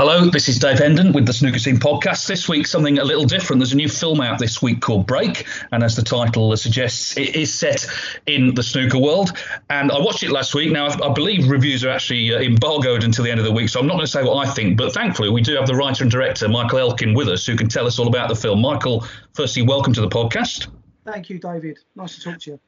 [0.00, 2.26] Hello, this is Dave Hendon with the Snooker Scene podcast.
[2.26, 3.60] This week, something a little different.
[3.60, 7.36] There's a new film out this week called Break, and as the title suggests, it
[7.36, 7.86] is set
[8.26, 9.36] in the snooker world.
[9.68, 10.72] And I watched it last week.
[10.72, 13.78] Now, I, believe reviews are actually uh, embargoed until the end of the week, so
[13.78, 14.78] I'm not going to say what I think.
[14.78, 17.68] But thankfully, we do have the writer and director, Michael Elkin, with us, who can
[17.68, 18.62] tell us all about the film.
[18.62, 20.68] Michael, firstly, welcome to the podcast.
[21.04, 21.78] Thank you, David.
[21.94, 22.60] Nice to talk to you.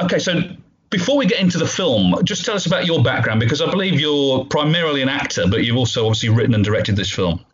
[0.00, 0.42] Okay, so
[0.90, 4.00] before we get into the film, just tell us about your background because I believe
[4.00, 7.44] you're primarily an actor, but you've also obviously written and directed this film.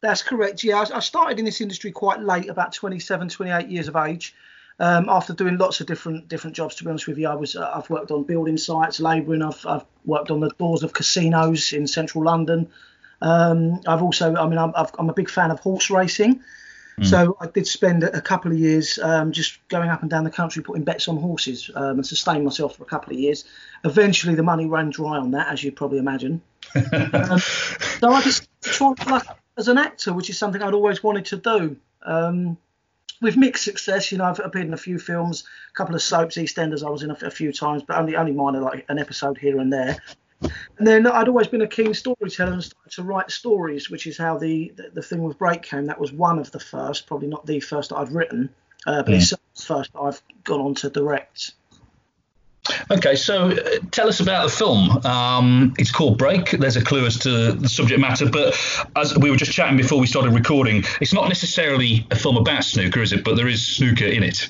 [0.00, 0.64] That's correct.
[0.64, 4.34] Yeah, I started in this industry quite late, about 27, 28 years of age.
[4.78, 7.54] Um, after doing lots of different different jobs, to be honest with you, I was
[7.54, 9.42] uh, I've worked on building sites, labouring.
[9.42, 12.70] I've, I've worked on the doors of casinos in central London.
[13.20, 16.40] Um, I've also, I mean, I'm, i am a big fan of horse racing.
[17.00, 17.06] Mm.
[17.06, 20.30] So I did spend a couple of years um, just going up and down the
[20.30, 23.44] country putting bets on horses um, and sustain myself for a couple of years.
[23.84, 26.42] Eventually, the money ran dry on that, as you probably imagine.
[26.74, 29.22] um, so I just tried like,
[29.56, 31.76] as an actor, which is something I'd always wanted to do.
[32.02, 32.58] Um,
[33.22, 36.36] with mixed success, you know, I've appeared in a few films, a couple of soaps,
[36.36, 39.38] EastEnders, I was in a, a few times, but only only minor, like an episode
[39.38, 39.98] here and there.
[40.42, 44.16] And then I'd always been a keen storyteller and started to write stories, which is
[44.16, 45.86] how the, the, the thing with Break came.
[45.86, 48.48] That was one of the first, probably not the first that I'd written,
[48.86, 51.52] uh, but it's the first that I've gone on to direct.
[52.90, 55.04] Okay, so uh, tell us about the film.
[55.04, 56.50] Um, it's called Break.
[56.50, 58.54] There's a clue as to the subject matter, but
[58.96, 62.64] as we were just chatting before we started recording, it's not necessarily a film about
[62.64, 63.24] snooker, is it?
[63.24, 64.48] But there is snooker in it.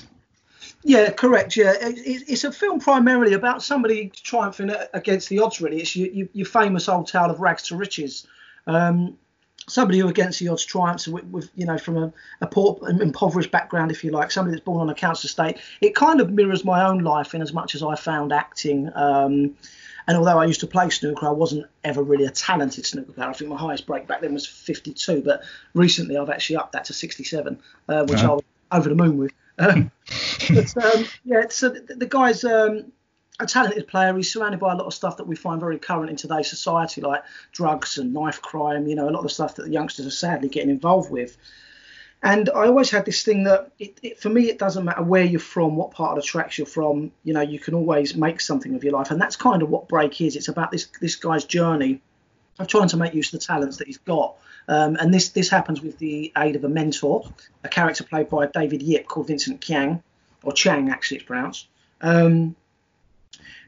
[0.83, 1.55] Yeah, correct.
[1.55, 5.61] Yeah, it's a film primarily about somebody triumphing against the odds.
[5.61, 8.25] Really, it's your, your famous old tale of rags to riches.
[8.65, 9.17] Um,
[9.67, 13.51] somebody who against the odds triumphs with, with you know from a, a, poor impoverished
[13.51, 16.65] background if you like somebody that's born on a council estate it kind of mirrors
[16.65, 19.55] my own life in as much as i found acting um,
[20.07, 23.29] and although i used to play snooker i wasn't ever really a talented snooker player
[23.29, 25.43] i think my highest break back then was 52 but
[25.73, 28.31] recently i've actually upped that to 67 uh, which uh-huh.
[28.31, 32.91] i was over the moon with but um, yeah, so the, the guy's um,
[33.39, 34.15] a talented player.
[34.15, 37.01] He's surrounded by a lot of stuff that we find very current in today's society,
[37.01, 38.87] like drugs and knife crime.
[38.87, 41.37] You know, a lot of the stuff that the youngsters are sadly getting involved with.
[42.23, 45.23] And I always had this thing that it, it, for me, it doesn't matter where
[45.23, 47.11] you're from, what part of the tracks you're from.
[47.23, 49.87] You know, you can always make something of your life, and that's kind of what
[49.87, 50.35] Break is.
[50.35, 52.01] It's about this this guy's journey
[52.59, 54.35] of trying to make use of the talents that he's got
[54.67, 57.29] um, and this this happens with the aid of a mentor,
[57.63, 60.01] a character played by David Yip called Vincent Kiang,
[60.43, 61.67] or Chang actually it's pronounced.
[62.01, 62.55] Um,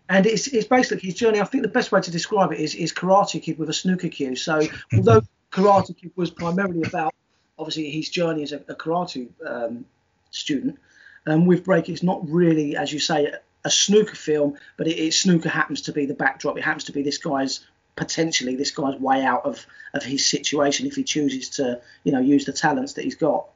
[0.09, 1.39] and it's, it's basically his journey.
[1.39, 4.09] I think the best way to describe it is, is Karate Kid with a snooker
[4.09, 4.35] cue.
[4.35, 4.61] So
[4.93, 5.21] although
[5.51, 7.13] Karate Kid was primarily about
[7.57, 9.85] obviously his journey as a, a karate um,
[10.31, 10.77] student,
[11.25, 13.33] um, with Break it's not really, as you say,
[13.63, 16.57] a, snooker film, but it, it, snooker happens to be the backdrop.
[16.57, 17.65] It happens to be this guy's
[17.95, 22.19] potentially this guy's way out of, of his situation if he chooses to, you know,
[22.19, 23.47] use the talents that he's got.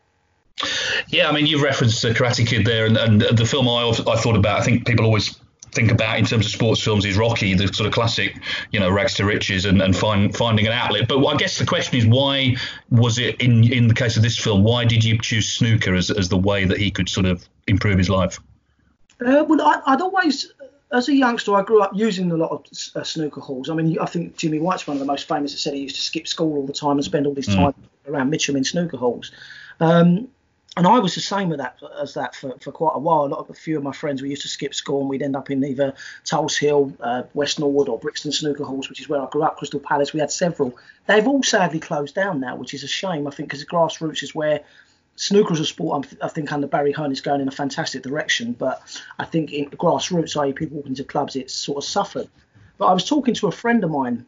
[1.10, 4.16] Yeah, I mean, you've referenced the Karate Kid there, and, and the film I, I
[4.18, 4.60] thought about.
[4.60, 5.40] I think people always
[5.72, 8.90] think about in terms of sports films is Rocky, the sort of classic, you know,
[8.90, 11.08] rags to riches and, and find, finding an outlet.
[11.08, 12.56] But I guess the question is, why
[12.90, 14.64] was it in in the case of this film?
[14.64, 17.98] Why did you choose snooker as as the way that he could sort of improve
[17.98, 18.40] his life?
[19.24, 20.52] Uh, well, I, would always
[20.92, 22.66] as a youngster, I grew up using a lot of
[22.96, 23.70] uh, snooker halls.
[23.70, 25.98] I mean, I think Jimmy White's one of the most famous that said he used
[25.98, 28.12] to skip school all the time and spend all his time mm.
[28.12, 29.32] around Mitcham in snooker halls.
[29.80, 30.30] Um,
[30.78, 33.26] and I was the same with that as that for, for quite a while.
[33.26, 35.24] A lot of a few of my friends we used to skip school and we'd
[35.24, 35.94] end up in either
[36.24, 39.58] Tulse Hill, uh, West Norwood, or Brixton snooker halls, which is where I grew up.
[39.58, 40.78] Crystal Palace, we had several.
[41.08, 43.28] They've all sadly closed down now, which is a shame.
[43.28, 44.62] I think because grassroots is where
[45.18, 48.54] snooker as a sport, I think under Barry Hearn is going in a fantastic direction.
[48.54, 48.82] But
[49.20, 52.30] I think in grassroots, i.e., people walking to clubs, it's sort of suffered.
[52.78, 54.26] But I was talking to a friend of mine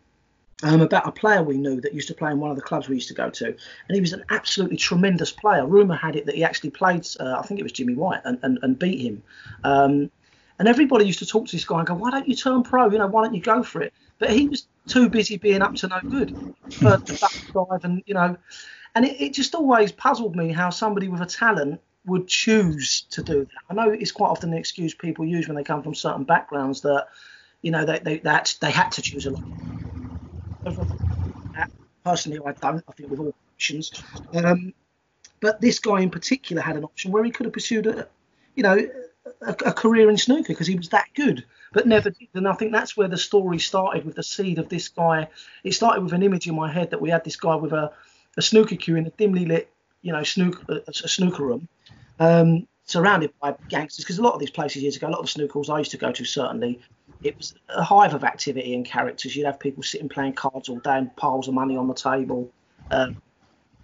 [0.64, 2.90] um, about a player we knew that used to play in one of the clubs
[2.90, 5.66] we used to go to, and he was an absolutely tremendous player.
[5.66, 8.40] Rumor had it that he actually played, uh, I think it was Jimmy White, and,
[8.42, 9.24] and, and beat him.
[9.64, 10.12] Um,
[10.58, 12.90] and everybody used to talk to this guy and go, "Why don't you turn pro?
[12.90, 15.76] You know, why don't you go for it?" But he was too busy being up
[15.76, 16.36] to no good.
[16.82, 18.36] But the back dive and you know,
[18.96, 23.22] and it, it just always puzzled me how somebody with a talent would choose to
[23.24, 23.62] do that.
[23.70, 26.82] I know it's quite often the excuse people use when they come from certain backgrounds
[26.82, 27.08] that,
[27.62, 29.44] you know, they they that they had to choose a lot.
[32.04, 32.84] Personally, I don't.
[32.88, 33.92] I think with all options.
[34.34, 34.74] Um,
[35.42, 38.08] but this guy in particular had an option where he could have pursued a,
[38.56, 38.78] you know,
[39.42, 42.30] a, a career in snooker because he was that good, but never did.
[42.34, 45.28] And I think that's where the story started with the seed of this guy.
[45.64, 47.92] It started with an image in my head that we had this guy with a,
[48.38, 49.72] a snooker cue in a dimly lit,
[50.02, 51.68] you know, snooker a, a snooker room,
[52.20, 54.04] um, surrounded by gangsters.
[54.04, 55.80] Because a lot of these places years ago, a lot of the snooker halls I
[55.80, 56.80] used to go to certainly,
[57.24, 59.36] it was a hive of activity and characters.
[59.36, 62.52] You'd have people sitting playing cards all day and piles of money on the table,
[62.92, 63.22] um,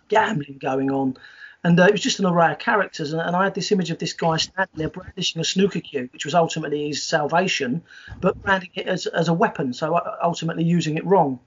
[0.08, 1.18] gambling going on.
[1.64, 3.12] And uh, it was just an array of characters.
[3.12, 6.08] And, and, I had this image of this guy standing there brandishing a snooker cue,
[6.14, 7.82] which was ultimately his salvation,
[8.22, 11.40] but branding it as, as a weapon, so uh, ultimately using it wrong.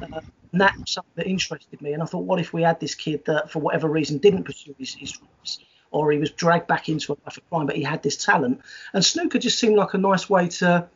[0.00, 1.92] Uh, and that was something that interested me.
[1.92, 4.74] And I thought, what if we had this kid that, for whatever reason, didn't pursue
[4.78, 5.60] his, his dreams,
[5.90, 8.60] or he was dragged back into a life of crime, but he had this talent?
[8.92, 10.88] And snooker just seemed like a nice way to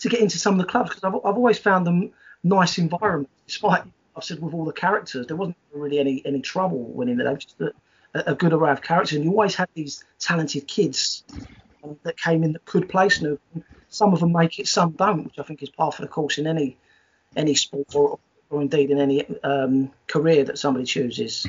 [0.00, 2.12] to get into some of the clubs because I've, I've always found them
[2.42, 3.84] nice environments, despite
[4.16, 7.38] I've said with all the characters, there wasn't really any any trouble winning it.
[7.38, 7.72] Just a,
[8.14, 11.24] a, good array of characters, and you always had these talented kids
[11.82, 13.40] um, that came in that could play snooker.
[13.88, 16.38] Some of them make it, some don't, which I think is part of the course
[16.38, 16.76] in any
[17.36, 18.18] any sport or,
[18.54, 21.46] or indeed in any um, career that somebody chooses.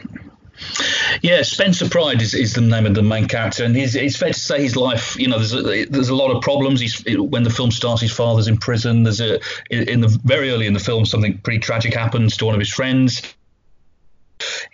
[1.22, 4.40] Yeah, Spencer Pride is, is the name of the main character, and it's fair to
[4.40, 5.16] say his life.
[5.20, 6.80] You know, there's a, there's a lot of problems.
[6.80, 9.04] He's when the film starts, his father's in prison.
[9.04, 12.56] There's a in the very early in the film, something pretty tragic happens to one
[12.56, 13.22] of his friends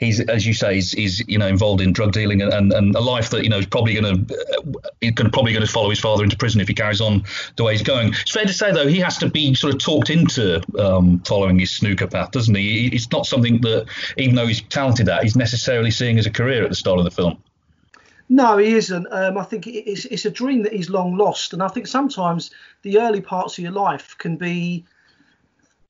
[0.01, 2.99] he's as you say he's, he's you know involved in drug dealing and, and a
[2.99, 4.25] life that you know is probably going
[4.99, 7.23] going to probably going to follow his father into prison if he carries on
[7.55, 8.09] the way he's going.
[8.09, 11.59] It's fair to say though he has to be sort of talked into um, following
[11.59, 12.87] his snooker path, doesn't he?
[12.87, 13.85] It's not something that
[14.17, 17.05] even though he's talented at, he's necessarily seeing as a career at the start of
[17.05, 17.41] the film.
[18.27, 19.07] No, he isn't.
[19.11, 22.49] Um, I think it's, it's a dream that he's long lost, and I think sometimes
[22.81, 24.85] the early parts of your life can be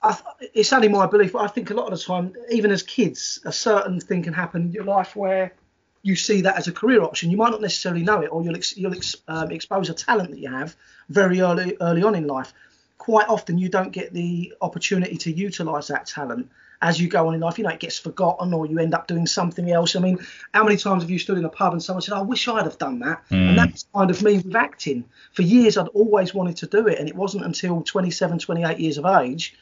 [0.04, 0.18] I,
[0.54, 3.40] it's only my belief, but I think a lot of the time, even as kids,
[3.46, 5.54] a certain thing can happen in your life where
[6.02, 7.30] you see that as a career option.
[7.30, 10.32] You might not necessarily know it, or you'll ex, you'll ex, um, expose a talent
[10.32, 10.76] that you have
[11.10, 12.54] very early early on in life.
[12.98, 16.50] Quite often, you don't get the opportunity to utilise that talent
[16.84, 17.60] as you go on in life.
[17.60, 19.96] You know, it gets forgotten, or you end up doing something else.
[19.96, 20.18] I mean,
[20.52, 22.64] how many times have you stood in a pub and someone said, "I wish I'd
[22.64, 23.50] have done that," mm.
[23.50, 25.06] and that's kind of me with acting.
[25.34, 28.98] For years, I'd always wanted to do it, and it wasn't until 27, 28 years
[28.98, 29.56] of age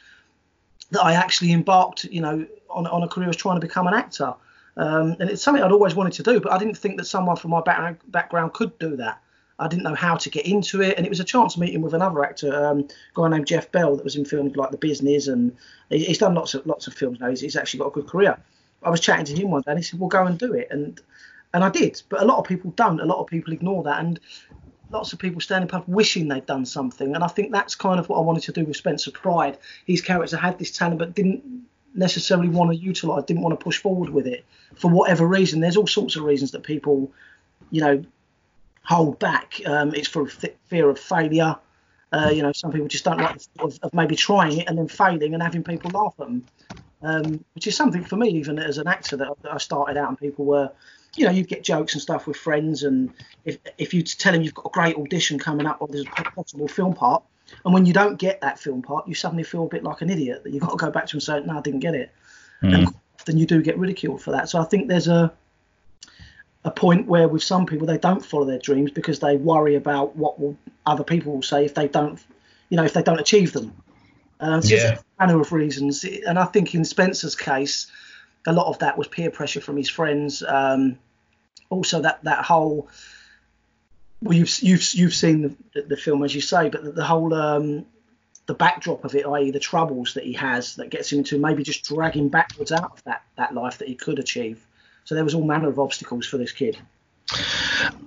[0.90, 3.94] that I actually embarked, you know, on, on a career as trying to become an
[3.94, 4.34] actor.
[4.76, 7.36] Um, and it's something I'd always wanted to do, but I didn't think that someone
[7.36, 9.20] from my background, background could do that.
[9.58, 11.92] I didn't know how to get into it, and it was a chance meeting with
[11.92, 15.28] another actor, um, a guy named Geoff Bell, that was in films like The Business,
[15.28, 15.54] and
[15.90, 17.28] he's done lots of lots of films now.
[17.28, 18.38] He's, he's actually got a good career.
[18.82, 20.68] I was chatting to him one day, and he said, "Well, go and do it,"
[20.70, 20.98] and
[21.52, 22.02] and I did.
[22.08, 23.00] But a lot of people don't.
[23.00, 24.18] A lot of people ignore that, and
[24.90, 27.14] lots of people standing up wishing they'd done something.
[27.14, 29.58] And I think that's kind of what I wanted to do with Spencer Pride.
[29.86, 31.44] His character had this talent but didn't
[31.94, 34.44] necessarily want to utilise, didn't want to push forward with it
[34.74, 35.60] for whatever reason.
[35.60, 37.12] There's all sorts of reasons that people,
[37.70, 38.04] you know,
[38.82, 39.60] hold back.
[39.66, 41.56] Um, it's for fear of failure.
[42.12, 44.68] Uh, you know, some people just don't like the thought of, of, maybe trying it
[44.68, 46.44] and then failing and having people laugh at them,
[47.02, 50.18] um, which is something for me, even as an actor, that I started out and
[50.18, 50.72] people were
[51.16, 53.12] you know, you get jokes and stuff with friends, and
[53.44, 56.24] if if you tell them you've got a great audition coming up or there's a
[56.30, 57.22] possible film part,
[57.64, 60.10] and when you don't get that film part, you suddenly feel a bit like an
[60.10, 62.12] idiot that you've got to go back to and say, no, I didn't get it.
[62.62, 62.74] Mm.
[62.74, 64.48] And often you do get ridiculed for that.
[64.48, 65.32] So I think there's a
[66.64, 70.14] a point where with some people they don't follow their dreams because they worry about
[70.16, 72.22] what will other people will say if they don't,
[72.68, 73.72] you know, if they don't achieve them.
[74.40, 74.98] Uh, so yeah.
[74.98, 77.90] a manner of reasons, and I think in Spencer's case,
[78.46, 80.42] a lot of that was peer pressure from his friends.
[80.42, 80.98] Um,
[81.68, 82.88] also, that that whole
[84.22, 87.32] well, you've you've you've seen the, the film as you say, but the, the whole
[87.34, 87.86] um,
[88.46, 91.62] the backdrop of it, i.e., the troubles that he has that gets him into maybe
[91.62, 94.66] just dragging backwards out of that that life that he could achieve.
[95.04, 96.78] So there was all manner of obstacles for this kid.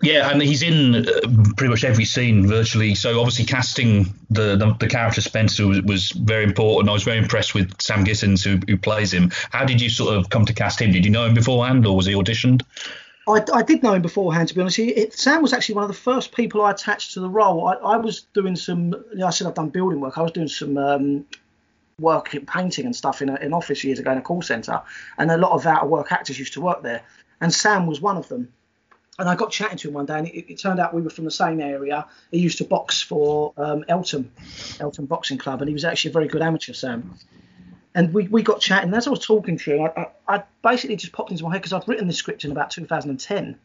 [0.02, 1.04] Yeah, and he's in uh,
[1.56, 2.94] pretty much every scene virtually.
[2.94, 6.90] So obviously, casting the the, the character Spencer was, was, very important.
[6.90, 9.32] I was very impressed with Sam Gittins, who, who plays him.
[9.52, 10.92] How did you sort of come to cast him?
[10.92, 12.64] Did you know him beforehand, or was he auditioned?
[13.28, 14.80] I, I did know him beforehand, to be honest.
[14.80, 17.66] It, Sam was actually one of the first people I attached to the role.
[17.68, 20.18] I, I was doing some, you know, I said I've done building work.
[20.18, 21.26] I was doing some um,
[21.98, 24.82] work in painting and stuff in an office years ago in a call centre,
[25.18, 27.04] and a lot of out of work actors used to work there.
[27.40, 28.52] And Sam was one of them
[29.20, 31.10] and I got chatting to him one day, and it, it, turned out we were
[31.10, 32.08] from the same area.
[32.32, 34.32] He used to box for um, Eltham,
[34.80, 37.14] Eltham Boxing Club, and he was actually a very good amateur, Sam.
[37.94, 38.90] And we, we got chatting.
[38.90, 41.52] And as I was talking to him, I, I, I basically just popped into my
[41.52, 43.60] head because I'd written this script in about 2010.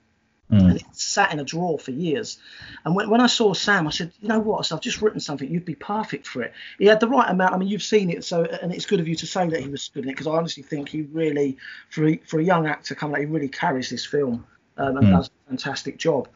[0.51, 0.61] Mm.
[0.61, 2.39] And it sat in a drawer for years.
[2.85, 4.59] And when, when I saw Sam, I said, you know what?
[4.59, 5.51] I said, I've just written something.
[5.51, 6.53] You'd be perfect for it.
[6.79, 7.55] He had the right amount.
[7.55, 9.69] I mean, you've seen it, so and it's good of you to say that he
[9.69, 11.59] was good in it because I honestly think he really,
[11.91, 14.47] for a, for a young actor coming out, he really carries this film
[14.79, 15.11] um, and mm.
[15.11, 16.29] does a fantastic job.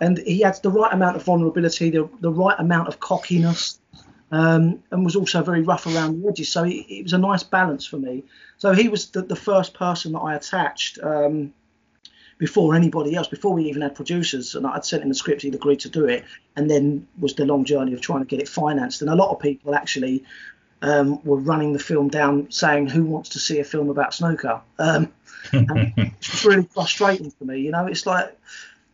[0.00, 3.78] And he had the right amount of vulnerability, the, the right amount of cockiness,
[4.30, 6.50] um, and was also very rough around the edges.
[6.50, 8.24] So it, it was a nice balance for me.
[8.58, 10.98] So he was the, the first person that I attached.
[11.02, 11.54] Um,
[12.38, 14.54] before anybody else, before we even had producers.
[14.54, 16.24] And I'd sent him the script, he'd agreed to do it,
[16.54, 19.00] and then was the long journey of trying to get it financed.
[19.00, 20.24] And a lot of people actually
[20.82, 24.60] um, were running the film down, saying, "Who wants to see a film about snooker?"
[24.78, 25.12] Um,
[25.52, 27.60] it's really frustrating for me.
[27.60, 28.36] You know, it's like,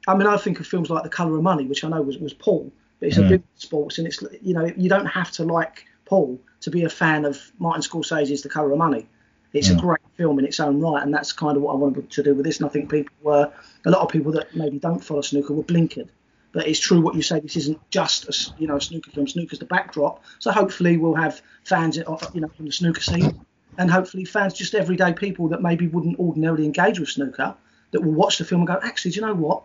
[0.07, 2.19] I mean, I think of films like The Colour of Money, which I know was,
[2.19, 2.71] was pool,
[3.01, 3.27] but it's mm.
[3.27, 6.85] a big sports, and it's you know, you don't have to like pool to be
[6.85, 9.07] a fan of Martin Scorsese's The Colour of Money.
[9.53, 12.11] It's a great film in its own right, and that's kind of what I wanted
[12.11, 12.59] to do with this.
[12.59, 13.53] And I think people were,
[13.85, 16.09] a lot of people that maybe don't follow snooker were blinkered.
[16.53, 17.41] But it's true what you say.
[17.41, 19.27] This isn't just a you know a snooker film.
[19.27, 20.23] Snooker's the backdrop.
[20.39, 23.45] So hopefully we'll have fans uh, you know from the snooker scene,
[23.79, 27.55] and hopefully fans, just everyday people that maybe wouldn't ordinarily engage with snooker,
[27.93, 29.63] that will watch the film and go, actually, do you know what?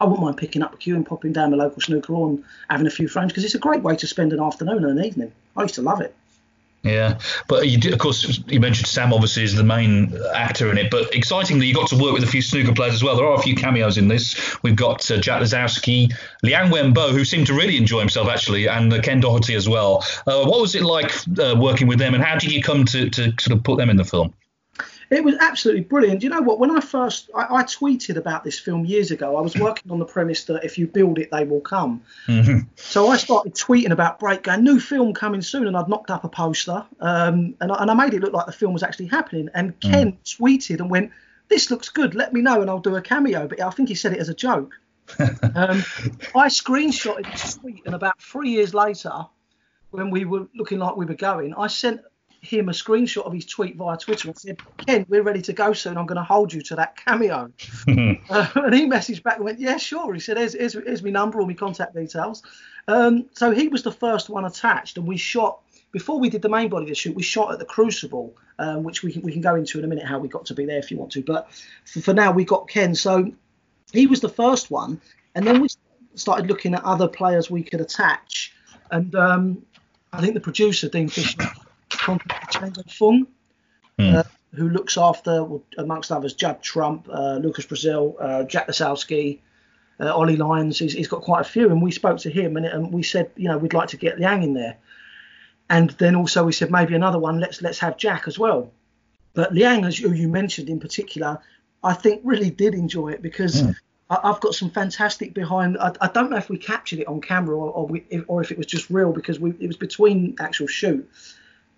[0.00, 2.88] I wouldn't mind picking up a cue and popping down the local snooker and having
[2.88, 5.32] a few frames because it's a great way to spend an afternoon and an evening.
[5.56, 6.14] I used to love it.
[6.82, 10.90] Yeah, but you of course, you mentioned Sam obviously is the main actor in it,
[10.90, 13.14] but excitingly, you got to work with a few snooker players as well.
[13.14, 14.34] There are a few cameos in this.
[14.64, 16.12] We've got uh, Jack Lisowski,
[16.42, 20.04] Liang Wenbo, who seemed to really enjoy himself actually, and uh, Ken Doherty as well.
[20.26, 23.08] Uh, what was it like uh, working with them, and how did you come to,
[23.10, 24.34] to sort of put them in the film?
[25.12, 26.22] It was absolutely brilliant.
[26.22, 26.58] You know what?
[26.58, 29.98] When I first I, I, tweeted about this film years ago, I was working on
[29.98, 32.02] the premise that if you build it, they will come.
[32.26, 32.60] Mm-hmm.
[32.76, 36.24] So I started tweeting about Break, going new film coming soon, and I'd knocked up
[36.24, 39.06] a poster, um, and, I, and I made it look like the film was actually
[39.06, 39.48] happening.
[39.54, 39.80] And mm.
[39.80, 40.16] Ken mm.
[40.24, 41.10] tweeted and went,
[41.48, 42.14] "This looks good.
[42.14, 44.30] Let me know, and I'll do a cameo." But I think he said it as
[44.30, 44.78] a joke.
[45.18, 45.84] um,
[46.34, 49.26] I screenshotted his tweet, and about three years later,
[49.90, 52.00] when we were looking like we were going, I sent
[52.42, 55.72] him a screenshot of his tweet via Twitter and said, Ken, we're ready to go
[55.72, 55.96] soon.
[55.96, 57.52] I'm going to hold you to that cameo.
[57.88, 60.12] uh, and he messaged back and went, Yeah, sure.
[60.12, 62.42] He said, Here's, here's, here's my number, all my contact details.
[62.88, 65.60] Um, so he was the first one attached, and we shot.
[65.92, 68.82] Before we did the main body of the shoot, we shot at the Crucible, um,
[68.82, 70.64] which we can, we can go into in a minute how we got to be
[70.64, 71.22] there if you want to.
[71.22, 71.48] But
[71.84, 72.94] for, for now, we got Ken.
[72.94, 73.30] So
[73.92, 75.00] he was the first one,
[75.34, 75.68] and then we
[76.14, 78.54] started looking at other players we could attach.
[78.90, 79.66] And um,
[80.12, 81.52] I think the producer, Dean Fisher,
[82.02, 83.26] contacted Fung,
[83.98, 84.14] mm.
[84.14, 85.46] uh, who looks after,
[85.78, 89.38] amongst others, Judd Trump, uh, Luca Brecel, uh, Jack Lisowski,
[90.00, 90.78] uh, Ollie Lines.
[90.78, 93.30] He's, he's got quite a few, and we spoke to him, and, and we said,
[93.36, 94.78] you know, we'd like to get Liang in there.
[95.70, 97.40] And then also we said maybe another one.
[97.40, 98.72] Let's let's have Jack as well.
[99.32, 101.40] But Liang, as you, you mentioned in particular,
[101.82, 103.74] I think really did enjoy it because mm.
[104.10, 105.78] I, have got some fantastic behind.
[105.78, 108.42] I, I, don't know if we captured it on camera or or, we, if, or
[108.42, 111.08] if it was just real because we, it was between actual shoot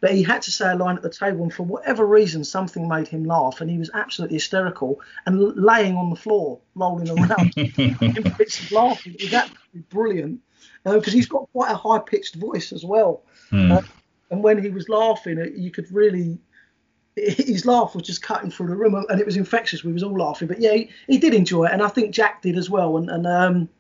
[0.05, 2.87] but he had to say a line at the table, and for whatever reason, something
[2.87, 7.55] made him laugh, and he was absolutely hysterical and laying on the floor, rolling around
[7.57, 9.15] in fits of laughing.
[9.15, 10.41] It was absolutely brilliant
[10.85, 13.23] because uh, he's got quite a high pitched voice as well.
[13.51, 13.79] Mm.
[13.79, 13.83] Uh,
[14.31, 16.39] and when he was laughing, you could really
[17.17, 19.85] his laugh was just cutting through the room, and it was infectious.
[19.85, 22.43] We was all laughing, but yeah, he, he did enjoy it, and I think Jack
[22.43, 22.99] did as well.
[22.99, 23.71] And and um,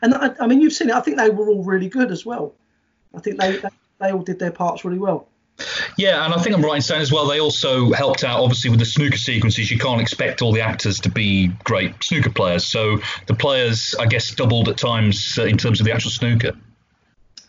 [0.00, 0.94] and I, I mean, you've seen it.
[0.94, 2.54] I think they were all really good as well.
[3.16, 5.26] I think they, they, they all did their parts really well.
[5.96, 8.70] Yeah, and I think I'm right in saying as well, they also helped out, obviously,
[8.70, 9.70] with the snooker sequences.
[9.70, 12.66] You can't expect all the actors to be great snooker players.
[12.66, 16.52] So the players, I guess, doubled at times uh, in terms of the actual snooker.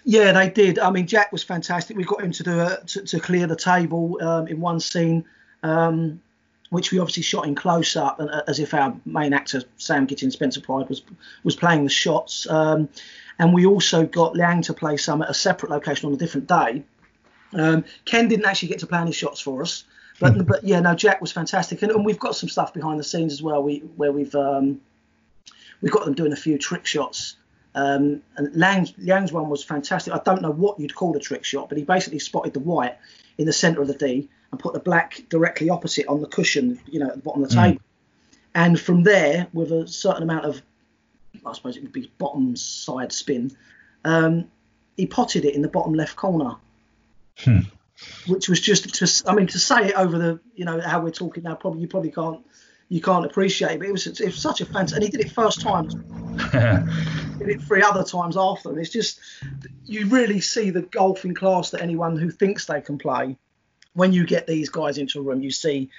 [0.03, 0.79] Yeah, they did.
[0.79, 1.95] I mean, Jack was fantastic.
[1.95, 5.23] We got him to do a, to, to clear the table um, in one scene,
[5.63, 6.19] um,
[6.71, 10.31] which we obviously shot in close up, uh, as if our main actor Sam Gittin
[10.31, 11.03] Spencer Pride was
[11.43, 12.49] was playing the shots.
[12.49, 12.89] Um,
[13.37, 16.47] and we also got Liang to play some at a separate location on a different
[16.47, 16.83] day.
[17.53, 19.83] Um, Ken didn't actually get to plan his shots for us,
[20.19, 20.47] but mm.
[20.47, 23.33] but yeah, no, Jack was fantastic, and, and, we've got some stuff behind the scenes
[23.33, 23.61] as well.
[23.63, 24.79] We where we've um,
[25.81, 27.35] we've got them doing a few trick shots.
[27.73, 30.13] Um, and Liang's, one was fantastic.
[30.13, 32.97] I don't know what you'd call a trick shot, but he basically spotted the white
[33.37, 36.81] in the centre of the D and put the black directly opposite on the cushion,
[36.87, 37.63] you know, at the bottom of the mm.
[37.63, 37.81] table.
[38.53, 40.61] And from there, with a certain amount of,
[41.45, 43.55] I suppose it would be bottom side spin,
[44.03, 44.51] um,
[44.97, 46.57] he potted it in the bottom left corner
[47.37, 47.59] Hmm.
[48.27, 51.11] Which was just to, I mean, to say it over the, you know, how we're
[51.11, 52.45] talking now, probably you probably can't,
[52.89, 53.71] you can't appreciate.
[53.71, 55.87] It, but it was, it was such a fantastic, and he did it first time.
[57.37, 59.19] did it three other times after, and it's just,
[59.85, 63.37] you really see the golfing class that anyone who thinks they can play.
[63.93, 65.91] When you get these guys into a room, you see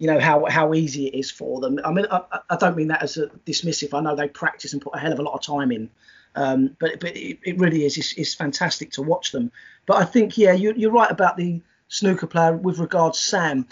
[0.00, 1.78] you know how how easy it is for them.
[1.84, 3.92] I mean, I, I don't mean that as a dismissive.
[3.92, 5.90] I know they practice and put a hell of a lot of time in,
[6.34, 9.50] um, but but it, it really is it's, it's, fantastic to watch them.
[9.86, 13.66] But I think yeah, you, you're right about the snooker player with regards Sam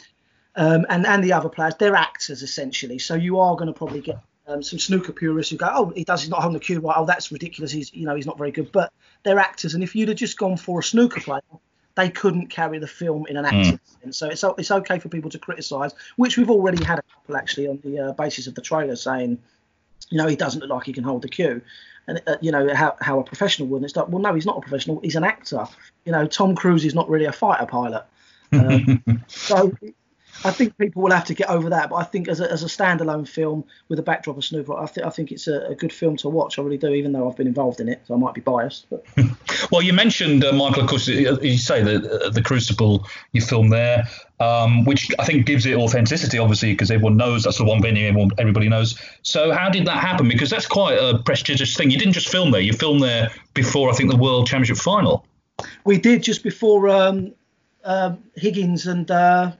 [0.57, 1.75] um, and and the other players.
[1.79, 5.59] They're actors essentially, so you are going to probably get um, some snooker purists who
[5.59, 6.97] go, oh, he does, he's not holding the cue right.
[6.97, 7.71] Oh, that's ridiculous.
[7.71, 8.73] He's, you know, he's not very good.
[8.73, 11.43] But they're actors, and if you'd have just gone for a snooker player,
[11.95, 14.03] they couldn't carry the film in an acting mm.
[14.03, 14.19] sense.
[14.19, 17.69] So it's it's okay for people to criticise, which we've already had a couple actually
[17.69, 19.39] on the uh, basis of the trailer saying,
[20.11, 21.61] you know, he doesn't look like he can hold the cue.
[22.07, 23.79] And uh, you know how, how a professional would.
[23.79, 25.01] And it's like, well, no, he's not a professional.
[25.01, 25.67] He's an actor.
[26.07, 28.05] You know, Tom Cruise is not really a fighter pilot.
[28.51, 29.71] Um, so
[30.45, 31.91] I think people will have to get over that.
[31.91, 34.87] But I think as a, as a standalone film with a backdrop of snooker, I,
[34.87, 36.59] th- I think it's a, a, good film to watch.
[36.59, 38.87] I really do, even though I've been involved in it, so I might be biased.
[39.73, 43.73] well, you mentioned uh, Michael, of course, you say the uh, the Crucible you filmed
[43.73, 44.07] there,
[44.39, 48.07] um, which I think gives it authenticity, obviously, because everyone knows that's the one venue
[48.07, 49.01] everyone, everybody knows.
[49.23, 50.29] So how did that happen?
[50.29, 51.91] Because that's quite a prestigious thing.
[51.91, 55.27] You didn't just film there; you filmed there before I think the World Championship final.
[55.85, 57.35] We did just before um,
[57.85, 59.53] uh, Higgins and uh,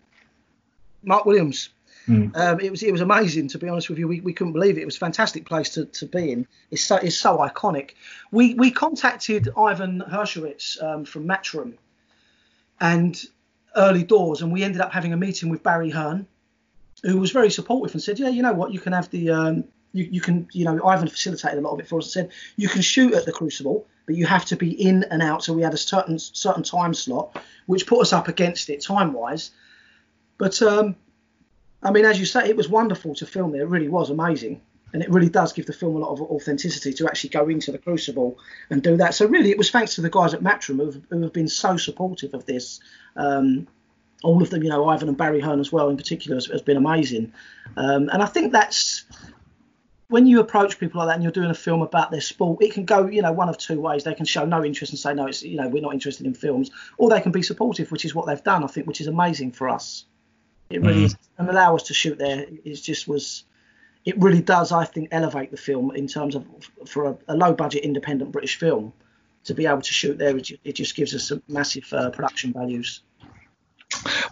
[1.03, 1.71] Mark Williams.
[2.09, 2.35] Mm.
[2.37, 4.09] Um, it was it was amazing to be honest with you.
[4.09, 4.83] We, we couldn't believe it.
[4.83, 6.47] It was a fantastic place to, to be in.
[6.71, 7.91] It's so it's so iconic.
[8.31, 11.75] We we contacted Ivan Hirschowitz um, from Matchroom,
[12.81, 13.23] and
[13.77, 16.27] early doors, and we ended up having a meeting with Barry Hearn,
[17.03, 19.65] who was very supportive and said, yeah, you know what, you can have the um,
[19.93, 22.39] you, you can you know Ivan facilitated a lot of it for us and said
[22.57, 25.45] you can shoot at the Crucible, but you have to be in and out.
[25.45, 29.13] So we had a certain certain time slot, which put us up against it time
[29.13, 29.51] wise
[30.39, 30.97] but um,
[31.83, 33.63] I mean, as you say, it was wonderful to film there.
[33.63, 34.63] It really was amazing.
[34.93, 37.71] And it really does give the film a lot of authenticity to actually go into
[37.71, 38.39] the crucible
[38.71, 39.15] and do that.
[39.15, 41.77] So really, it was thanks to the guys at Matchroom who, who have been so
[41.77, 42.81] supportive of this.
[43.15, 43.69] Um,
[44.25, 46.63] all of them, you know, Ivan and Barry Hearn as well, in particular, has, has
[46.63, 47.33] been amazing.
[47.77, 49.05] Um, and I think that's
[50.09, 52.73] when you approach people like that and you're doing a film about their sport, it
[52.73, 54.05] can go, you know, one of two ways.
[54.05, 56.33] They can show no interest and say, no, it's, you know, we're not interested in
[56.33, 59.07] films, or they can be supportive, which is what they've done, I think, which is
[59.07, 60.07] amazing for us.
[60.71, 61.07] It really mm.
[61.07, 62.47] is, and allow us to shoot there.
[62.65, 63.45] It just was.
[64.05, 66.47] It really does, I think, elevate the film in terms of
[66.87, 68.93] for a, a low budget independent British film
[69.45, 70.37] to be able to shoot there.
[70.37, 73.03] It just gives us some massive uh, production values.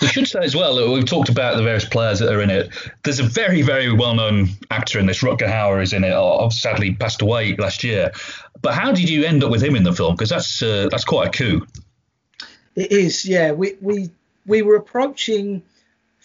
[0.01, 2.51] We should say as well, that we've talked about the various players that are in
[2.51, 2.71] it.
[3.03, 5.23] There's a very, very well known actor in this.
[5.23, 6.53] Rutger Hauer is in it.
[6.53, 8.13] Sadly, passed away last year.
[8.61, 10.15] But how did you end up with him in the film?
[10.15, 11.67] Because that's uh, that's quite a coup.
[12.75, 13.53] It is, yeah.
[13.53, 14.11] We we
[14.45, 15.63] we were approaching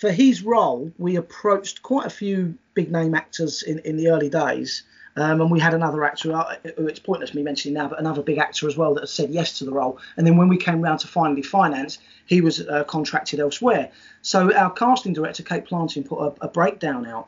[0.01, 4.29] for his role, we approached quite a few big name actors in, in the early
[4.29, 4.81] days.
[5.15, 8.39] Um, and we had another actor, uh, it's pointless me mentioning now, but another big
[8.39, 9.99] actor as well that said yes to the role.
[10.17, 13.91] And then when we came round to finally finance, he was uh, contracted elsewhere.
[14.23, 17.27] So our casting director, Kate Planting, put a, a, breakdown out.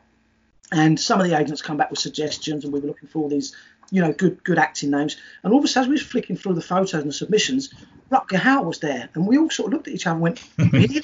[0.72, 3.30] And some of the agents come back with suggestions, and we were looking for all
[3.30, 3.56] these,
[3.92, 5.18] you know, good good acting names.
[5.44, 7.72] And all of a sudden, we were flicking through the photos and submissions,
[8.13, 10.43] Rutger Hauer was there, and we all sort of looked at each other and went,
[10.71, 11.02] "Really?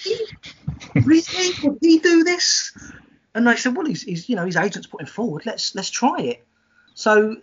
[0.93, 1.51] really?
[1.63, 2.77] Would he do this?"
[3.33, 5.45] And they said, "Well, he's, he's, you know his agent's putting forward.
[5.45, 6.45] Let's let's try it."
[6.93, 7.37] So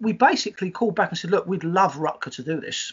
[0.00, 2.92] we basically called back and said, "Look, we'd love Rutger to do this.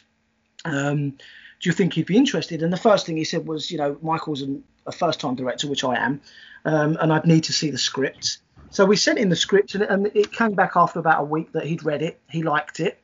[0.66, 3.80] Um, do you think he'd be interested?" And the first thing he said was, "You
[3.80, 6.22] know, Michael's an, a first-time director, which I am,
[6.64, 8.38] um, and I'd need to see the script."
[8.72, 11.54] So we sent in the script, and, and it came back after about a week
[11.54, 12.22] that he'd read it.
[12.30, 13.00] He liked it.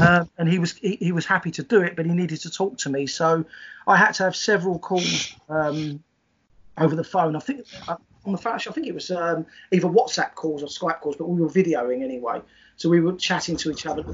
[0.00, 2.50] Uh, and he was he, he, was happy to do it, but he needed to
[2.50, 3.06] talk to me.
[3.06, 3.44] So
[3.86, 6.02] I had to have several calls um,
[6.78, 7.36] over the phone.
[7.36, 10.66] I think uh, on the phone, I think it was um, either WhatsApp calls or
[10.66, 12.40] Skype calls, but we were videoing anyway.
[12.76, 14.04] So we were chatting to each other,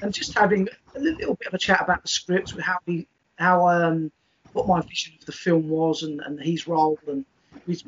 [0.00, 0.66] and just having
[0.96, 4.10] a little bit of a chat about the script, how he how um,
[4.52, 7.24] what my vision of the film was, and, and his role, and
[7.66, 7.78] we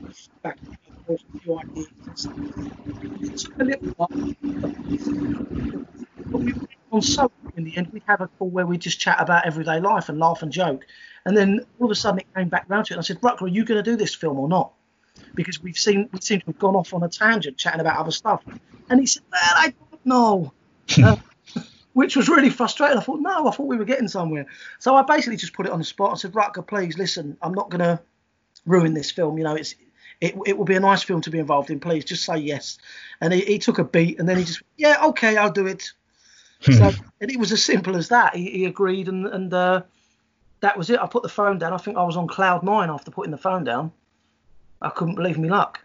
[0.42, 0.58] back
[1.08, 1.88] a ideas.
[3.22, 4.08] It took a little while
[6.32, 6.54] we
[6.92, 9.80] on so in the end, we'd have a call where we just chat about everyday
[9.80, 10.86] life and laugh and joke.
[11.24, 12.96] And then all of a sudden it came back round to it.
[12.96, 14.72] And I said, Rutger, are you going to do this film or not?
[15.34, 18.10] Because we've seen we seem to have gone off on a tangent chatting about other
[18.10, 18.42] stuff.
[18.90, 20.52] And he said, Well, I don't know.
[21.04, 21.16] uh,
[21.92, 22.96] which was really frustrating.
[22.96, 24.46] I thought, no, I thought we were getting somewhere.
[24.78, 26.12] So I basically just put it on the spot.
[26.12, 28.00] I said, Rutger, please listen, I'm not going to
[28.64, 29.36] ruin this film.
[29.36, 29.74] You know, it's
[30.20, 31.80] it, it will be a nice film to be involved in.
[31.80, 32.78] Please just say yes.
[33.20, 35.90] And he, he took a beat and then he just, yeah, okay, I'll do it.
[36.64, 36.72] Hmm.
[36.72, 38.36] so and it was as simple as that.
[38.36, 39.82] He, he agreed, and and uh,
[40.60, 41.00] that was it.
[41.00, 41.72] I put the phone down.
[41.72, 43.92] I think I was on cloud nine after putting the phone down.
[44.80, 45.80] I couldn't believe me luck.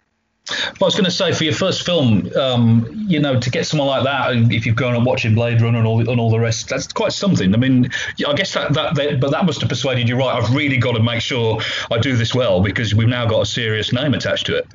[0.50, 3.66] Well, I was going to say for your first film, um, you know, to get
[3.66, 6.40] someone like that, if you've grown up watching Blade Runner and all and all the
[6.40, 7.54] rest, that's quite something.
[7.54, 7.90] I mean,
[8.26, 10.42] I guess that, that, that but that must have persuaded you, right?
[10.42, 11.60] I've really got to make sure
[11.92, 14.68] I do this well because we've now got a serious name attached to it.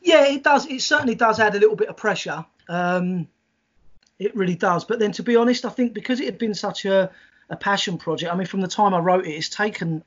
[0.00, 0.66] Yeah, it does.
[0.66, 2.44] It certainly does add a little bit of pressure.
[2.68, 3.26] Um,
[4.18, 4.84] it really does.
[4.84, 7.10] But then, to be honest, I think because it had been such a,
[7.50, 8.32] a passion project.
[8.32, 10.02] I mean, from the time I wrote it, it's taken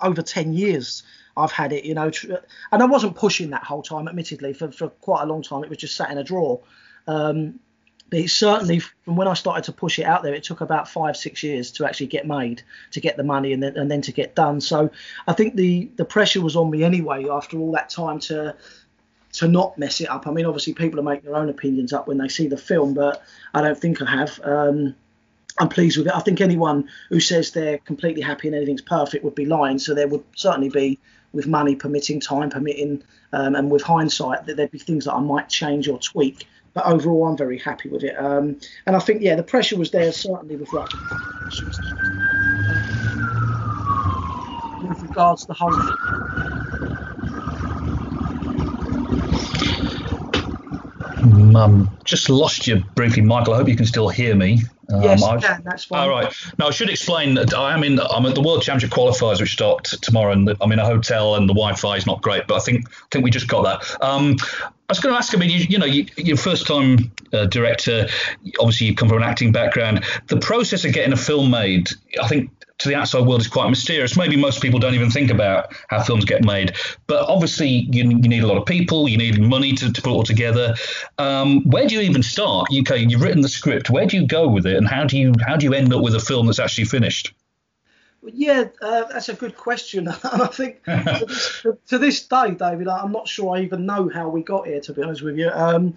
[0.00, 1.02] over ten years
[1.36, 2.34] I've had it, you know, tr-
[2.70, 5.64] and I wasn't pushing that whole time, admittedly, for, for quite a long time.
[5.64, 6.60] It was just sat in a drawer.
[7.06, 7.58] Um,
[8.10, 10.88] but it certainly, from when I started to push it out there, it took about
[10.88, 14.02] five, six years to actually get made, to get the money, and then and then
[14.02, 14.60] to get done.
[14.60, 14.90] So
[15.26, 18.54] I think the the pressure was on me anyway after all that time to
[19.34, 20.26] to not mess it up.
[20.26, 22.94] I mean, obviously people will make their own opinions up when they see the film,
[22.94, 24.40] but I don't think I have.
[24.44, 24.94] Um,
[25.58, 26.14] I'm pleased with it.
[26.14, 29.78] I think anyone who says they're completely happy and anything's perfect would be lying.
[29.78, 30.98] So there would certainly be
[31.32, 35.20] with money permitting, time permitting, um, and with hindsight, that there'd be things that I
[35.20, 36.46] might change or tweak.
[36.72, 38.16] But overall, I'm very happy with it.
[38.18, 40.72] Um, and I think, yeah, the pressure was there certainly with
[44.88, 46.43] with regards to the whole.
[51.24, 53.54] Um, just lost you briefly, Michael.
[53.54, 54.60] I hope you can still hear me.
[54.92, 55.62] Um, yes, I can.
[55.64, 56.00] That's fine.
[56.00, 56.32] All right.
[56.58, 57.98] Now I should explain that I am in.
[57.98, 61.48] I'm at the World Championship qualifiers, which start tomorrow, and I'm in a hotel, and
[61.48, 62.46] the Wi-Fi is not great.
[62.46, 64.02] But I think I think we just got that.
[64.02, 65.34] Um, I was going to ask.
[65.34, 68.06] I mean, you, you know, you, your first time uh, director.
[68.60, 70.04] Obviously, you come from an acting background.
[70.26, 71.88] The process of getting a film made,
[72.22, 72.50] I think,
[72.84, 74.16] to the outside world is quite mysterious.
[74.16, 76.76] Maybe most people don't even think about how films get made.
[77.06, 80.10] But obviously, you, you need a lot of people, you need money to, to put
[80.10, 80.74] it all together.
[81.18, 82.68] Um, where do you even start?
[82.78, 83.90] Okay, you've written the script.
[83.90, 86.02] Where do you go with it, and how do you how do you end up
[86.02, 87.32] with a film that's actually finished?
[88.22, 92.88] Yeah, uh, that's a good question, and I think to, this, to, this day, David,
[92.88, 94.80] I'm not sure I even know how we got here.
[94.80, 95.50] To be honest with you.
[95.50, 95.94] Um,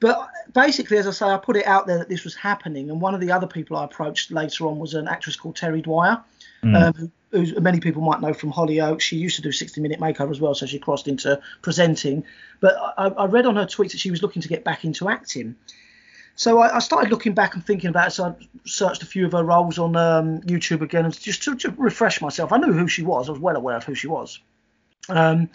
[0.00, 3.00] but basically, as I say, I put it out there that this was happening, and
[3.00, 6.22] one of the other people I approached later on was an actress called Terri Dwyer,
[6.62, 6.76] mm.
[6.76, 9.00] um, who many people might know from Hollyoaks.
[9.00, 12.24] She used to do 60 Minute Makeover as well, so she crossed into presenting.
[12.60, 15.08] But I, I read on her tweets that she was looking to get back into
[15.08, 15.56] acting.
[16.36, 18.10] So I, I, started looking back and thinking about it.
[18.12, 21.56] So I searched a few of her roles on um, YouTube again, and just to,
[21.56, 22.52] to, refresh myself.
[22.52, 23.28] I knew who she was.
[23.28, 24.38] I was well aware of who she was.
[25.08, 25.50] Um,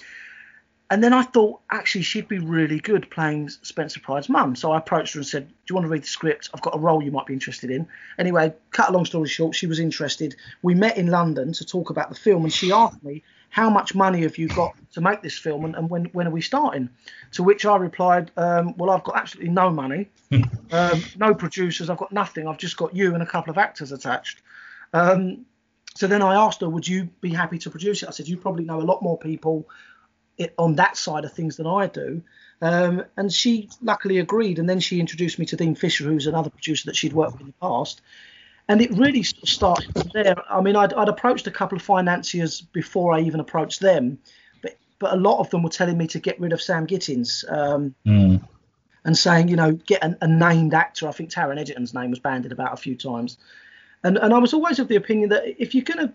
[0.93, 4.55] and then I thought, actually, she'd be really good playing Spencer Pride's mum.
[4.55, 6.51] So I approached her and said, Do you want to read the script?
[6.53, 7.87] I've got a role you might be interested in.
[8.19, 10.35] Anyway, cut a long story short, she was interested.
[10.61, 13.95] We met in London to talk about the film, and she asked me, How much
[13.95, 16.89] money have you got to make this film, and, and when, when are we starting?
[17.31, 20.11] To which I replied, um, Well, I've got absolutely no money,
[20.71, 22.47] um, no producers, I've got nothing.
[22.47, 24.43] I've just got you and a couple of actors attached.
[24.93, 25.47] Um,
[25.95, 28.09] so then I asked her, Would you be happy to produce it?
[28.09, 29.67] I said, You probably know a lot more people
[30.37, 32.21] it, on that side of things than I do.
[32.61, 34.59] Um, and she luckily agreed.
[34.59, 37.41] And then she introduced me to Dean Fisher, who's another producer that she'd worked with
[37.41, 38.01] in the past.
[38.69, 40.35] And it really started from there.
[40.49, 44.19] I mean, I'd, I'd approached a couple of financiers before I even approached them,
[44.61, 47.43] but but a lot of them were telling me to get rid of Sam Gittins.
[47.51, 48.41] Um, mm.
[49.05, 51.09] And saying, you know, get a, a named actor.
[51.09, 53.37] I think Taron Egerton's name was banded about a few times.
[54.01, 56.13] And, and I was always of the opinion that if you're going to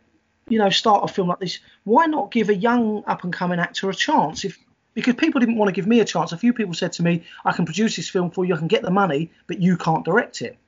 [0.48, 3.58] you know, start a film like this, why not give a young up and coming
[3.58, 4.44] actor a chance?
[4.44, 4.58] If
[4.94, 6.32] because people didn't want to give me a chance.
[6.32, 8.54] A few people said to me, "I can produce this film for you.
[8.54, 10.58] I can get the money, but you can't direct it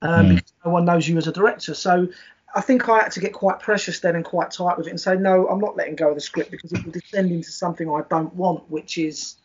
[0.00, 0.28] um, mm.
[0.36, 2.08] because no one knows you as a director." So
[2.54, 5.00] I think I had to get quite precious then and quite tight with it and
[5.00, 7.90] say, "No, I'm not letting go of the script because it will descend into something
[7.90, 9.36] I don't want, which is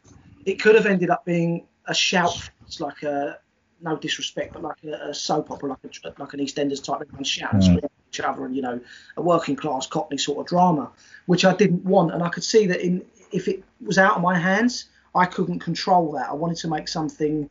[0.46, 2.50] it could have ended up being a shout.
[2.66, 3.40] It's like a
[3.82, 7.24] no disrespect, but like a, a soap opera, like a, like an EastEnders type, everyone
[7.24, 7.90] shouting, mm.
[8.16, 8.80] Each other, and you know,
[9.18, 10.92] a working class Cockney sort of drama,
[11.26, 14.22] which I didn't want, and I could see that in if it was out of
[14.22, 16.30] my hands, I couldn't control that.
[16.30, 17.50] I wanted to make something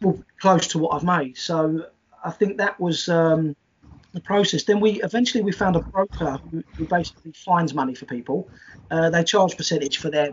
[0.00, 1.86] well, close to what I've made, so
[2.24, 3.08] I think that was.
[3.08, 3.54] Um,
[4.12, 4.64] the process.
[4.64, 8.48] Then we eventually we found a broker who, who basically finds money for people.
[8.90, 10.30] Uh, they charge percentage for their,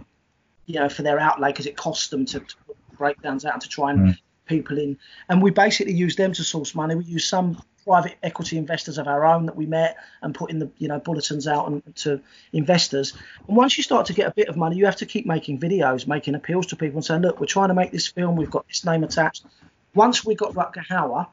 [0.67, 3.61] you know, for their outlay because it costs them to, to put breakdowns out and
[3.61, 4.97] to try and mm people in,
[5.29, 6.95] and we basically use them to source money.
[6.95, 10.69] We use some private equity investors of our own that we met and putting the
[10.77, 13.13] you know bulletins out and to investors.
[13.47, 15.59] And once you start to get a bit of money, you have to keep making
[15.59, 18.35] videos, making appeals to people and saying, look, we're trying to make this film.
[18.35, 19.45] We've got this name attached.
[19.93, 21.27] Once we got Rutger Hauer,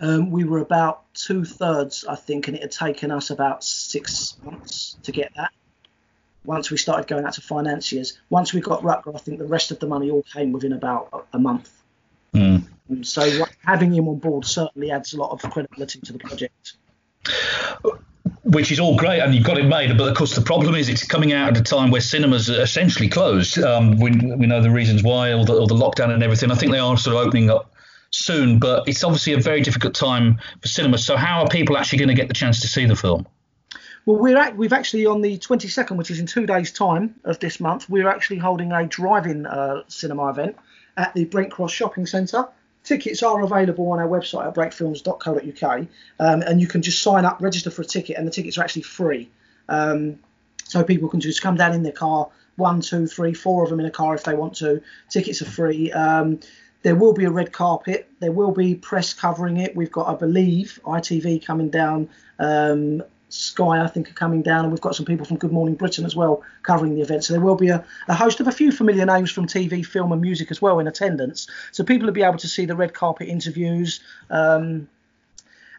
[0.00, 4.36] um, we were about two thirds, I think, and it had taken us about six
[4.42, 5.52] months to get that.
[6.44, 9.70] Once we started going out to financiers, once we got Rutger, I think the rest
[9.70, 11.70] of the money all came within about a month.
[12.34, 12.64] Mm.
[13.02, 16.74] So having him on board certainly adds a lot of credibility to the project.
[18.44, 19.96] which is all great, and you've got it made.
[19.96, 22.62] But of course, the problem is it's coming out at a time where cinemas are
[22.62, 23.58] essentially closed.
[23.58, 26.50] Um, we, we know the reasons why, or the, or the lockdown and everything.
[26.50, 27.72] I think they are sort of opening up
[28.10, 31.04] soon, but it's obviously a very difficult time for cinemas.
[31.04, 33.26] So, how are people actually going to get the chance to see the film?
[34.04, 37.38] Well, we're at, we've actually on the 22nd, which is in two days' time of
[37.38, 40.56] this month, we're actually holding a drive-in uh, cinema event
[40.96, 42.48] at the Brent Cross Shopping Centre.
[42.92, 45.86] Tickets are available on our website at breakfilms.co.uk,
[46.20, 48.62] um, and you can just sign up, register for a ticket, and the tickets are
[48.62, 49.30] actually free.
[49.70, 50.18] Um,
[50.64, 53.80] so people can just come down in their car, one, two, three, four of them
[53.80, 54.82] in a car if they want to.
[55.08, 55.90] Tickets are free.
[55.90, 56.40] Um,
[56.82, 58.10] there will be a red carpet.
[58.20, 59.74] There will be press covering it.
[59.74, 64.72] We've got, I believe, ITV coming down um, Sky, I think, are coming down, and
[64.72, 67.24] we've got some people from Good Morning Britain as well covering the event.
[67.24, 70.12] So there will be a, a, host of a few familiar names from TV, film,
[70.12, 71.46] and music as well in attendance.
[71.70, 74.00] So people will be able to see the red carpet interviews.
[74.28, 74.86] Um,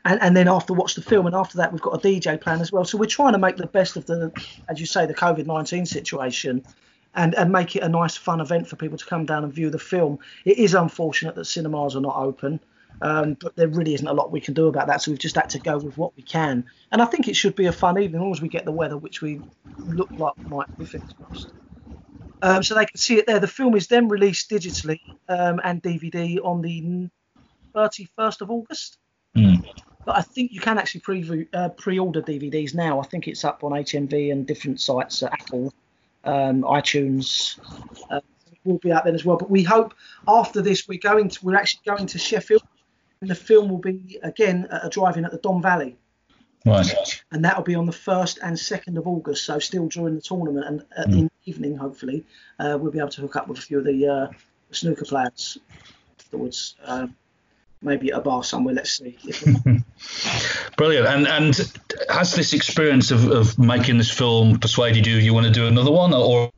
[0.04, 2.60] and, and then after watch the film, and after that we've got a DJ plan
[2.60, 2.86] as well.
[2.86, 4.32] So we're trying to make the best of the,
[4.68, 6.64] as you say, the COVID nineteen situation,
[7.14, 9.70] and and make it a nice, fun event for people to come down and view
[9.70, 10.18] the film.
[10.44, 12.60] It is unfortunate that cinemas are not open.
[13.02, 15.36] Um, but there really isn't a lot we can do about that, so we've just
[15.36, 16.66] had to go with what we can.
[16.92, 18.72] And I think it should be a fun evening, as long as we get the
[18.72, 19.42] weather, which we
[19.78, 21.52] look like might be fingers crossed.
[22.42, 23.40] Um, so they can see it there.
[23.40, 27.10] The film is then released digitally um, and DVD on the
[27.74, 28.98] 31st of August.
[29.36, 29.66] Mm.
[30.06, 33.00] But I think you can actually pre uh, pre-order DVDs now.
[33.00, 35.74] I think it's up on HMV and different sites, uh, Apple,
[36.26, 37.58] um, iTunes.
[38.12, 38.20] Uh,
[38.66, 39.38] will be out then as well.
[39.38, 39.94] But we hope
[40.28, 42.64] after this we're going to we're actually going to Sheffield
[43.24, 45.96] and the film will be again a drive-in at the Don Valley.
[46.66, 47.24] Right.
[47.32, 50.22] And that will be on the first and second of August, so still during the
[50.22, 51.20] tournament, and uh, mm.
[51.20, 52.26] in the evening, hopefully,
[52.60, 54.28] uh, we'll be able to hook up with a few of the uh,
[54.72, 55.58] snooker players
[56.20, 56.76] afterwards.
[56.84, 57.16] Um,
[57.82, 58.76] maybe at a bar somewhere.
[58.76, 59.18] Let's see.
[60.78, 61.08] Brilliant.
[61.08, 61.72] And and
[62.10, 65.92] has this experience of, of making this film persuaded you you want to do another
[65.92, 66.52] one, or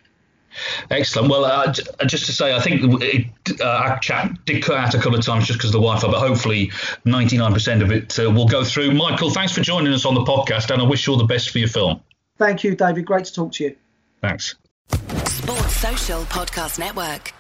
[0.90, 1.30] Excellent.
[1.30, 1.72] Well, uh,
[2.06, 3.28] just to say, I think it,
[3.62, 6.10] uh, our chat did cut out a couple of times just because of the Wi-Fi,
[6.10, 6.68] but hopefully
[7.06, 8.92] 99% of it uh, will go through.
[8.92, 11.50] Michael, thanks for joining us on the podcast, and I wish you all the best
[11.50, 12.02] for your film.
[12.38, 13.06] Thank you, David.
[13.06, 13.76] Great to talk to you.
[14.22, 14.56] Thanks.
[14.90, 17.34] Sports Social Podcast Network.